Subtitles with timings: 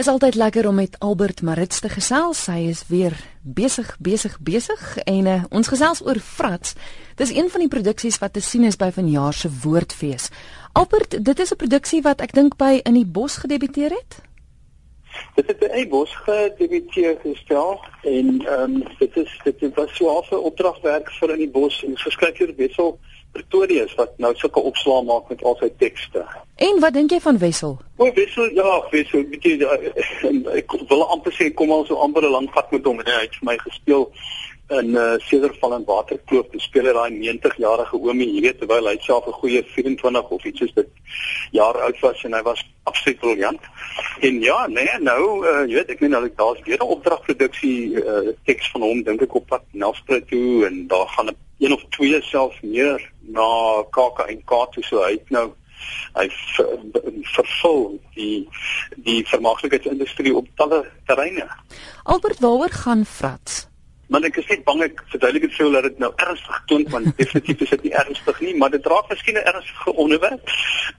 [0.00, 2.46] Is altyd lekker om met Albert Marits te gesels.
[2.46, 3.12] Hy is weer
[3.44, 6.72] besig, besig, besig en uh, ons gesels oor Frats.
[7.20, 10.30] Dis een van die produksies wat te sien is by vanjaar se Woordfees.
[10.72, 14.16] Albert, dit is 'n produksie wat ek dink by in die bos gedebuteer het.
[15.36, 20.40] Dit het by bos gedebuteer gestel en ehm um, dit is dit was so 'n
[20.40, 22.98] opdragwerk vir in die bos en verskeie wissel
[23.32, 26.24] Pretorius wat nou sulke opslaa maak met al sy tekste.
[26.56, 27.78] En wat dink jy van Wessel?
[28.02, 29.76] O, Wessel, ja, Wessel, weet jy, ja,
[30.60, 33.36] ek wil amper sê kom al so amper 'n lang vat met hom hy het
[33.38, 34.08] vir my gespeel
[34.78, 36.56] in uh, Cederval en Waterkloof.
[36.64, 40.64] Speel hy daai 90-jarige oomie, jy weet, terwyl hy self 'n goeie 24 of iets
[40.64, 40.90] soos dit
[41.60, 43.70] jaar oud was en hy was absoluut briljant.
[44.26, 48.34] En ja, nee, nou, uh, jy weet, ek meen hulle daar's weer 'n opdragproduksie uh,
[48.50, 51.86] teks van hom dink ek op pad Nelspruit toe en daar gaan 'n een of
[51.94, 52.98] twee self meer
[53.30, 53.50] na
[53.94, 55.52] KAK en K toe so uit nou
[56.14, 56.28] hy
[57.34, 58.48] vervul die
[58.96, 61.48] die vermaaklikheidsindustrie op talle terreine.
[62.04, 63.66] Albert waaroor gaan Frats?
[64.12, 67.12] Maar ek is net bang ek verduidelik dit sou dat dit nou ernstig klink want
[67.20, 70.52] definitief is dit nie ernstig nie, maar dit raak miskien 'n ernstige onderwerp.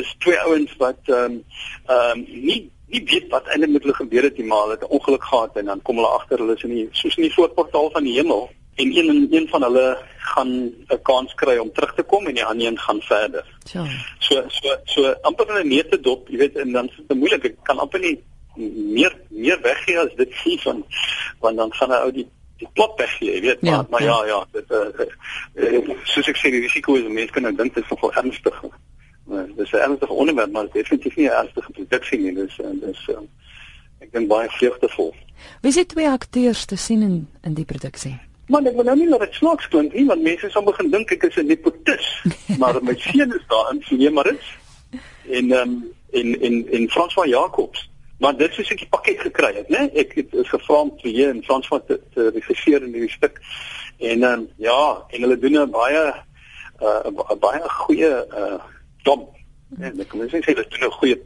[0.00, 1.42] Is twee ouens wat ehm um,
[1.86, 2.60] ehm um, nie
[2.94, 5.56] nie weet wat eintlik met hulle gebeur het nie, maar hulle het 'n ongeluk gehad
[5.56, 8.16] en dan kom hulle agter hulle is in die soos in die voorportaal van die
[8.18, 10.50] hemel en een een van hulle gaan
[10.88, 13.44] 'n kans kry om terug te kom en die ander een gaan verder.
[13.72, 13.84] Ja.
[14.24, 17.44] So so so amper in 'n neete dop, jy weet, en dan is dit moeilik.
[17.44, 18.16] Ek kan amper nie
[18.56, 20.84] meer meer weggee as dit sien van
[21.40, 24.24] want dan gaan 'n ou die die plot weggee, jy weet, ja, maar, maar ja,
[24.24, 25.06] ja, dit uh,
[25.54, 28.60] uh, soos ek sê die risiko is mense kan nou dink dit is nogal ernstig.
[29.28, 32.34] Uh, dis 'n ernstige onderwerp, maar definitief nie 'n ernstige produksie nie.
[32.34, 33.18] Dis dis uh,
[34.00, 35.14] ek dink baie vreugdevol.
[35.60, 38.20] Wie is die twee akteurs te sien in in die produksie?
[38.46, 41.12] Maar ek wil nou nie laat dit snaaks klink nie, want mense sal begin dink
[41.16, 42.08] ek is 'n nepotis.
[42.60, 44.48] maar my seun is daar in Sien Marits
[45.30, 47.90] en ehm um, en en en François Jacobs.
[48.18, 49.88] Maar dit is 'n bietjie pakket gekry het, né?
[49.94, 53.40] Ek het is gevra om te hier in François te, te regisseer in hierdie stuk.
[53.98, 56.14] En ehm um, ja, en hulle doen 'n baie
[56.82, 58.60] uh, baie goeie uh
[59.02, 59.36] job.
[59.80, 61.22] En ek net sê hulle doen 'n goeie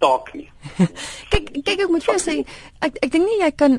[0.00, 0.48] taak nie.
[1.32, 2.36] kyk kyk ek moet vir sê
[2.84, 3.78] ek ek dink nie jy kan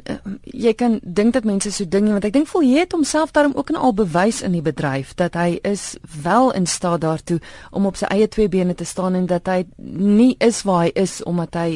[0.65, 3.33] jy kan dink dat mense so ding nie want ek dink voel jy het homself
[3.35, 7.39] daarom ook al bewys in die bedryf dat hy is wel in staat daartoe
[7.71, 10.93] om op sy eie twee bene te staan en dat hy nie is waar hy
[10.95, 11.69] is omdat hy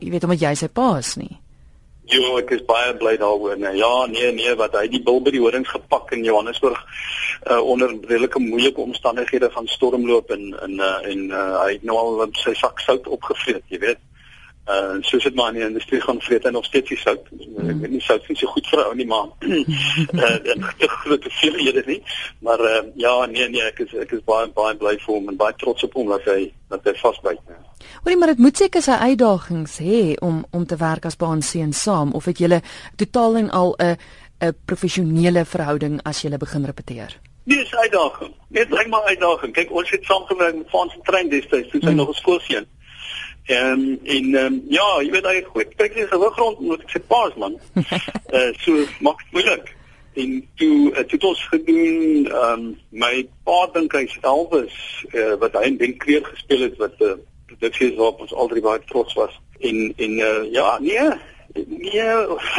[0.00, 1.36] jy weet omdat jy sy pa is nie.
[2.06, 3.56] Jo, ek is baie bly daaroor.
[3.58, 6.78] Nee, ja, nee, nee, wat hy die bil by die horings gepak in Johannesburg
[7.50, 11.96] uh, onder redelike moeilike omstandighede van stormloop en en uh, en uh, hy het nou
[11.98, 14.04] al sy sak sout opgevreet, jy weet.
[14.66, 17.28] Uh soos dit maar in die industrie gaan vreet en nog steeds die sout.
[17.30, 17.68] Mm.
[17.70, 19.28] Ek weet nie sout is so goed vir ou nie, maar
[20.22, 22.02] uh groot te veel hier is nie.
[22.38, 25.38] Maar uh ja, nee nee, ek is ek is baie baie bly vir hom en
[25.38, 27.42] baie trots op hom dat hy dat hy vasbyt.
[27.50, 27.65] Ja.
[28.02, 31.72] Hoorie, maar dit moet seker sy uitdagings hê om om te werk as baan seun
[31.72, 32.62] saam of het julle
[32.96, 33.96] totaal en al 'n
[34.40, 37.20] 'n professionele verhouding as julle begin repeteer?
[37.44, 38.34] Nee, dis uitdaging.
[38.48, 39.52] Net bring maar uitdaging.
[39.52, 41.96] Kyk, ons het saamgewerk met Frans Trein destyds, toe sy mm.
[41.96, 42.66] nog 'n skoolseun.
[43.46, 47.02] En en um, ja, jy weet hy goed, kyk jy se grond moet ek sê
[47.06, 47.54] paas man.
[48.26, 49.68] Eh uh, so maak dit moeilik.
[50.18, 54.74] En toe uh, toe ons gedoen, ehm um, my pa dink hy's Elvis,
[55.12, 58.62] uh, wat hy in Ben Kreer gespeel het wat 'n uh, produksie waarop ons altyd
[58.62, 59.40] baie trots was.
[59.60, 61.08] En en uh, ja, nee,
[61.54, 62.08] nee,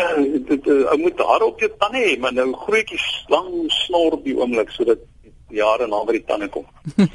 [0.52, 3.52] dit uh, moet daar op jou tande hê, maar nou grootjies lang
[3.84, 5.06] snor op die oomblik sodat
[5.50, 6.66] jare na by die tande kom.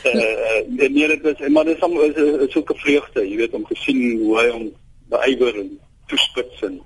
[0.00, 3.54] Eh uh, nee, dit is maar dit is, is, is so 'n vreugde, jy weet
[3.54, 4.70] om te sien hoe hy hom
[5.12, 6.80] beywer en toespits en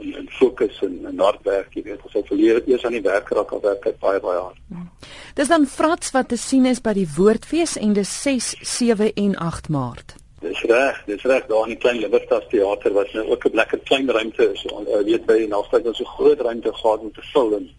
[0.00, 3.02] en, en fokus en, en hard werk, jy weet, ons het verleer eers aan die
[3.02, 4.60] werk raak al werk baie baie hard.
[4.68, 4.87] Hmm.
[5.34, 9.36] Dis dan Frats wat te sien is by die Woordfees en dis 6, 7 en
[9.36, 10.14] 8 Maart.
[10.40, 13.78] Dis reg, dis reg daar in die Klein Libertas Theater wat nou ook 'n lekker
[13.78, 14.62] klein ruimte is.
[14.72, 17.70] Ons uh, weet by Nelspruit ons 'n groot ruimte gehad om te vul en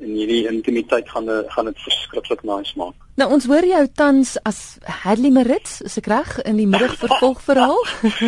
[0.00, 2.94] en hierdie intimiteit gaan gaan dit verskriklik nice maak.
[3.16, 4.58] Nou ons hoor jou tans as
[5.02, 7.78] Hadley Marits, is ek reg in die middag vervolgverhaal?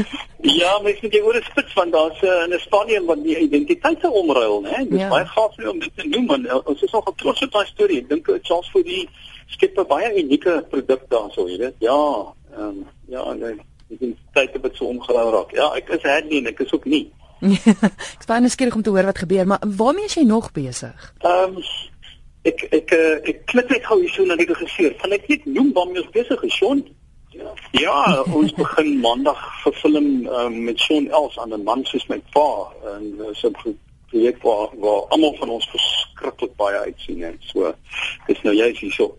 [0.63, 4.11] ja, mens moet jy oor spits want daar's uh, in 'n stadium wat die identiteite
[4.11, 4.87] omruil, né?
[4.89, 5.11] Dis ja.
[5.13, 6.49] baie gaaf om dit te noem man.
[6.65, 8.01] Ons is nog trots op daai storie.
[8.01, 9.05] Ek dink dit sal vir die
[9.53, 11.77] skep 'n baie unieke produk daarso, jy weet.
[11.85, 12.01] Ja,
[12.57, 15.53] ehm um, ja, nee, die identiteit het so omgeruil raak.
[15.53, 17.13] Ja, ek is Hadley en ek is ook nie.
[18.15, 21.13] ek is baie nuuskierig om te hoor wat gebeur, maar waarmee is jy nog besig?
[21.23, 21.63] Ehm um,
[22.49, 24.95] ek ek uh, ek klik net gou hier so na die regisseur.
[25.03, 26.83] Kan ek net noem waarmee ons besig is, Sean?
[27.35, 27.99] Ja, ja
[28.39, 32.49] ons begin maandag vir film um, met Sean Els aan 'n man soos my pa
[32.95, 33.59] en uh, so 'n
[34.09, 37.75] projek waar waar almal van ons verskriklik baie uitsien en so.
[38.27, 39.17] Dis nou jy is hier so.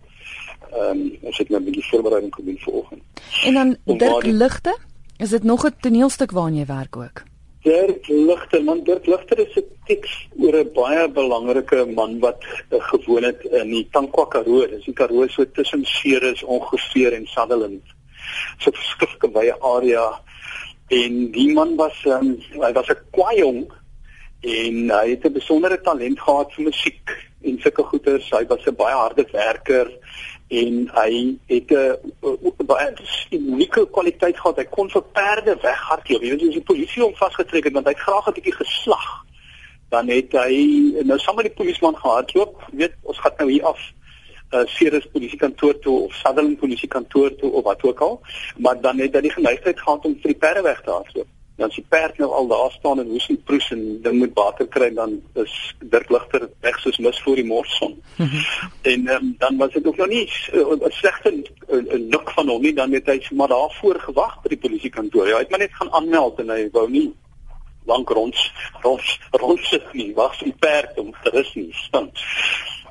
[0.70, 3.02] Ehm um, ons het nou 'n bietjie voorbereiding gedoen vir oggend.
[3.44, 4.76] En dan Dirk Ligte?
[5.16, 7.29] Is dit nog 'n toneelstuk waarna jy werk ook?
[7.62, 12.40] Dirk Ligter, man Dirk Ligter is 'n teks oor 'n baie belangrike man wat
[12.72, 14.66] uh, gewoon het in die Tankwa Karoo.
[14.66, 17.84] Dis die Karoo so tussen Ceres ongeveer en Sutherland.
[18.58, 20.06] So 'n verskriflike baie area
[20.88, 23.68] en die man was um, hy was 'n kwaai jong
[24.40, 27.12] en hy het 'n besondere talent gehad vir musiek
[27.44, 28.30] en sulke goeters.
[28.30, 29.92] Hy was 'n baie harde werker
[30.50, 32.94] en hy het 'n baie
[33.30, 34.56] unieke kwaliteit gehad.
[34.56, 36.22] Hy kon vir perde weghardloop.
[36.22, 39.24] Jy weet as die polisie hom vasgetrek het want hy het graag 'n bietjie geslag.
[39.88, 40.56] Dan het hy
[41.02, 42.62] nou saam met die polisieman gehardloop.
[42.70, 43.80] Jy weet ons gaan nou hier af
[44.52, 48.20] uh Ceres polisiekantoor toe of Sutherland polisiekantoor toe of wat ook al,
[48.56, 51.26] maar dan het hy die geneigtheid gehad om vir die perde weg te hardloop
[51.60, 54.32] dan as die perd nou al daar staan en hoes en proes en ding moet
[54.34, 55.56] water kry dan is
[55.92, 57.98] Dirk Ligter weg soos mis voor die morson.
[58.92, 61.30] en um, dan was dit ook nog nie 'n uh, slegte
[62.14, 65.28] nik van hom nie dan het hy maar daarvoor gewag by die polisiekantoor.
[65.28, 67.12] Ja, hy het maar net gaan aanmeld en hy wou nie
[67.84, 68.36] lank rond
[68.82, 70.14] rond rond sit nie.
[70.14, 71.68] Wag vir die perd om te rus nie.
[71.72, 72.16] Stink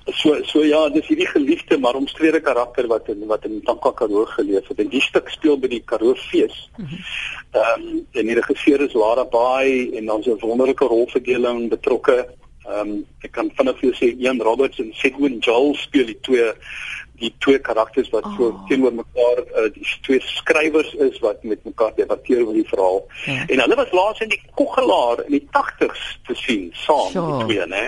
[0.06, 4.26] so so ja, dis hierdie geliefde maar omstrede karakter wat in wat in Tankwa Karoo
[4.26, 4.80] geleef het.
[4.80, 6.70] En die stuk speel by die Karoo fees.
[6.78, 7.00] Mhm.
[7.52, 12.28] Ehm um, en die regisseur is Lara Baai en dan so 'n wonderlike rolverdeling betrokke.
[12.66, 16.20] Ehm um, ek kan vinnig vir jou sê Ian Roberts en Sidwin Joel speel die
[16.22, 16.54] twee
[17.20, 18.36] die twee karakters wat oh.
[18.38, 23.02] so teenoor mekaar uh, die twee skrywers is wat met mekaar debatteer oor die verhaal.
[23.26, 23.46] Ja.
[23.48, 27.26] En hulle was laas in die Koggelaar in die 80s te sien saam sure.
[27.32, 27.84] die twee, né?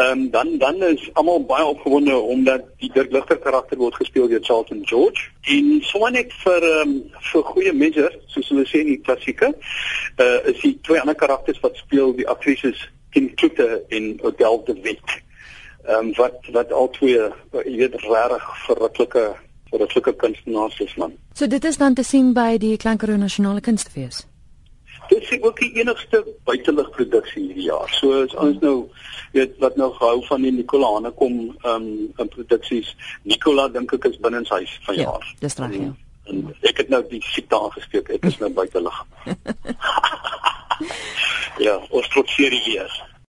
[0.00, 4.28] Ehm um, dan dan is almal baie opgewonde omdat die Dirk Ligter karakter word gespeel
[4.28, 5.28] deur Charlton George.
[5.40, 6.94] En so net vir ehm um,
[7.32, 9.52] vir goeie mense, soos hulle sê in die klassieke,
[10.24, 14.78] uh is die twee ander karakters wat speel die aktrises Kim Klutte en Odelle de
[14.86, 15.16] Wet.
[15.84, 19.28] Ehm um, wat wat al twee uh, jy weet regtig verruklike
[19.70, 21.12] verruklike kunstenaars is man.
[21.34, 24.29] So dit is dan te sien by die Klanker Nasionale Kunstefees.
[25.10, 27.90] Dit is ook die enigste buiteligproduksie hierdie jaar.
[27.98, 28.76] So as ons nou
[29.34, 32.94] weet wat nou gehou van die Nicolane kom um in produksies.
[33.26, 35.26] Nicola dink ek is binne sy van ja, jaar.
[35.42, 35.76] Dis reg.
[35.80, 35.90] Ja.
[36.30, 38.12] En ek het nou die siekte aangesteek.
[38.18, 39.02] Ek is nou buitelig.
[41.66, 43.00] ja, ons trotseer hier.